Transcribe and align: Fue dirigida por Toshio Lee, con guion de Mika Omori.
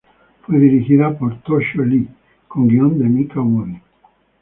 Fue 0.47 0.57
dirigida 0.57 1.15
por 1.15 1.39
Toshio 1.43 1.85
Lee, 1.85 2.07
con 2.47 2.67
guion 2.67 2.97
de 2.97 3.05
Mika 3.07 3.39
Omori. 3.39 3.79